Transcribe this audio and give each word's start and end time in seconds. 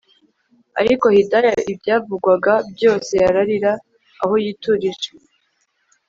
Ariko 0.81 1.05
Hidaya 1.15 1.53
ibyavugwaga 1.71 2.53
byose 2.75 3.11
yarari 3.23 3.57
aho 4.23 4.33
yiturije 4.43 5.09